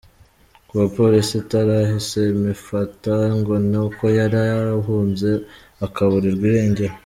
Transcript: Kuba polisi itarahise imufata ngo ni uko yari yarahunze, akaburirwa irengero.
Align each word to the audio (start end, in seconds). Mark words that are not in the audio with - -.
Kuba 0.67 0.85
polisi 0.97 1.31
itarahise 1.43 2.19
imufata 2.35 3.15
ngo 3.37 3.53
ni 3.69 3.77
uko 3.85 4.03
yari 4.17 4.37
yarahunze, 4.51 5.29
akaburirwa 5.85 6.43
irengero. 6.49 6.95